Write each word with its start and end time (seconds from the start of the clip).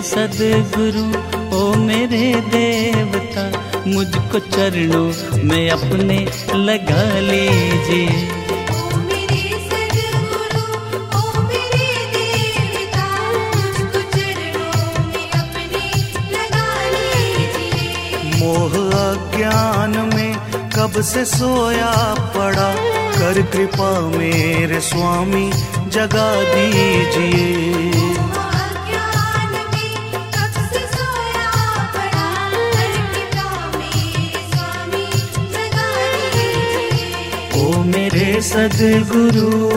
सदगुरु 0.00 1.02
ओ 1.56 1.74
मेरे 1.74 2.34
देवता 2.50 3.44
मुझको 3.86 4.38
चरणों 4.38 5.08
में 5.44 5.70
अपने 5.70 6.18
लगा 6.54 7.18
लीजिए। 7.18 8.39
अज्ञान 19.10 20.10
में 20.14 20.36
कब 20.70 21.00
से 21.02 21.24
सोया 21.24 22.14
पड़ा? 22.36 22.74
कर 23.18 23.42
कृपा 23.42 24.00
मेरे 24.00 24.80
स्वामी, 24.80 25.50
जगा 25.88 26.44
दीजिए। 26.44 27.90
ओ 37.60 37.82
मेरे 37.82 38.42
सदगुरु 38.42 39.70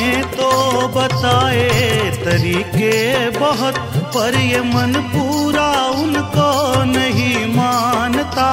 आपने 0.00 0.22
तो 0.32 0.88
बताए 0.88 2.10
तरीके 2.24 2.92
बहुत, 3.38 3.78
पर 4.14 4.34
ये 4.36 4.60
मन 4.64 4.92
पूरा 5.12 5.70
उनको 5.92 6.84
नहीं 6.84 7.46
मानता। 7.54 8.48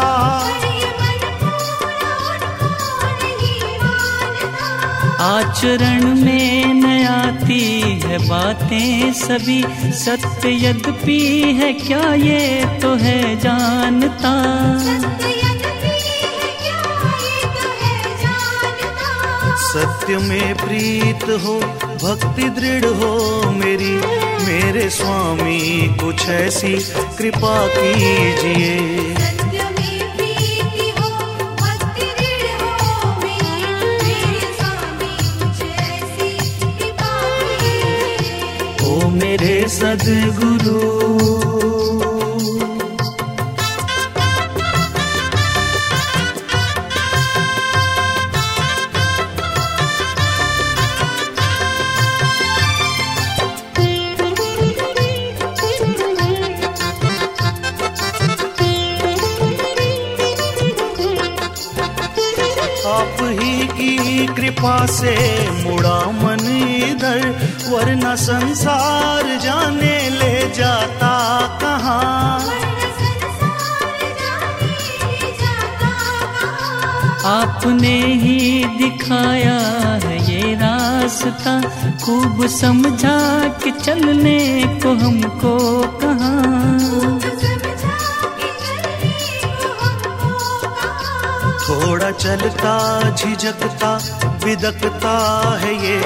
आचरण 5.28 6.16
में 6.16 6.74
न 6.74 6.86
आती 7.08 7.64
है 8.02 8.18
बातें 8.28 9.14
सभी, 9.14 9.62
सत्य 9.96 10.52
यद्यपि 10.66 11.20
है, 11.60 11.74
क्या 11.74 12.14
ये 12.16 12.66
तो 12.82 12.96
है 12.96 13.20
जानता? 13.40 14.34
सत्य 14.80 15.37
में 19.78 20.56
प्रीत 20.56 21.24
हो 21.24 21.60
भक्ति 22.04 22.50
दृढ़ 22.50 22.86
हो 22.86 23.52
मेरी 23.52 23.92
मेरे 24.46 24.90
स्वामी 24.90 25.96
कुछ 26.04 26.30
ऐसी 26.30 26.74
कृपा 27.18 27.68
कीजिए। 27.68 28.76
ओ 38.84 39.10
मेरे 39.10 39.68
सदगुरु 39.70 40.80
आप 62.88 63.18
ही 63.40 63.68
की 63.68 64.26
कृपा 64.36 64.76
से 64.92 65.16
मुड़ा 65.64 66.00
मन 66.12 66.46
इधर, 66.90 67.22
वरना 67.70 68.16
संसार 68.16 69.38
जाने 69.44 69.98
ले 70.10 70.36
जाता 70.54 71.14
कहाँ। 71.62 72.40
आपने 77.28 77.96
ही 78.22 78.64
दिखाया 78.78 79.58
है 80.04 80.18
ये 80.32 80.54
रास्ता, 80.56 81.60
खूब 82.06 82.46
समझा 82.48 83.20
के 83.64 83.72
चलने 83.80 84.40
को 84.84 84.94
हमको 85.04 85.58
कहाँ। 85.98 86.97
थोड़ा 91.68 92.10
चलता 92.12 92.74
झिझकता 93.16 93.90
बिदकता 94.44 95.16
है 95.62 95.74
ये 95.86 95.98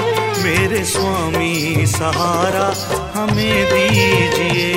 मेरे 0.44 0.84
स्वामी 0.84 1.86
सहारा 1.86 2.66
हमें 3.14 3.58
दीजिए। 3.70 4.70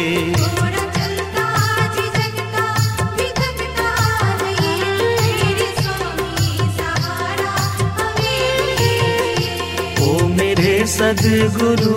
ओ 10.06 10.28
मेरे 10.38 10.76
सदगुरु 10.98 11.94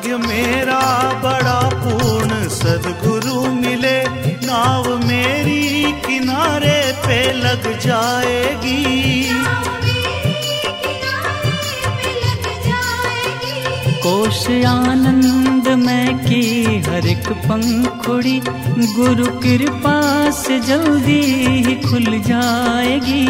भाग्य 0.00 0.16
मेरा 0.18 0.80
बड़ा 1.22 1.58
पूर्ण 1.74 2.48
सदगुरु 2.48 3.40
मिले, 3.52 3.98
नाव 4.46 4.86
मेरी 4.98 5.92
किनारे 6.04 6.80
पे 7.04 7.18
लग 7.32 7.66
जाएगी। 7.80 8.78
कोश 14.00 14.40
आनंद 14.66 15.68
में 15.84 16.18
की 16.18 16.44
हर 16.80 17.06
एक 17.06 17.28
पंखुड़ी, 17.44 18.38
गुरु 18.96 19.26
कृपा 19.40 19.98
से 20.40 20.58
जल्दी 20.60 21.22
ही 21.66 21.74
खुल 21.82 22.18
जाएगी। 22.22 23.28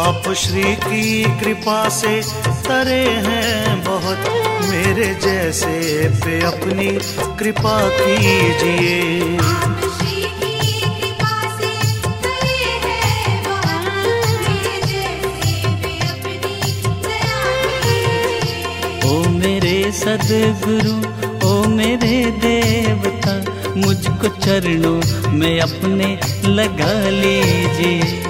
आप 0.00 0.22
श्री 0.32 0.62
की 0.62 1.24
कृपा 1.40 1.88
से 1.88 2.22
तरे 2.66 3.02
हैं 3.24 3.84
बहुत। 3.84 4.28
मेरे 4.70 5.08
जैसे 5.14 6.08
पे 6.22 6.40
अपनी 6.40 6.86
कृपा 7.38 7.74
कीजिए। 7.88 8.96
ओ 19.10 19.28
मेरे 19.28 19.92
सदगुरु 19.92 20.96
ओ 21.48 21.62
मेरे 21.68 22.24
देवता 22.46 23.36
मुझको 23.76 24.28
चरणों 24.40 24.98
में 25.32 25.60
अपने 25.60 26.08
लगा 26.48 26.92
लीजिए। 27.08 28.29